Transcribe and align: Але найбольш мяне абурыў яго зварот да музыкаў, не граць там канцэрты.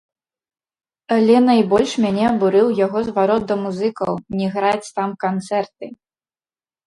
Але 1.15 1.35
найбольш 1.49 1.91
мяне 2.05 2.23
абурыў 2.29 2.67
яго 2.85 2.99
зварот 3.09 3.43
да 3.51 3.55
музыкаў, 3.65 4.11
не 4.39 4.47
граць 4.55 4.89
там 4.97 5.09
канцэрты. 5.25 5.85